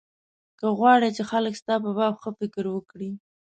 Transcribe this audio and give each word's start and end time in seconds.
که 0.59 0.67
غواړې 0.77 1.09
چې 1.15 1.23
خلک 1.31 1.53
ستا 1.61 1.75
په 1.83 1.89
باب 1.97 2.13
ښه 2.21 2.29
فکر 2.39 2.63
وکړي. 2.71 3.11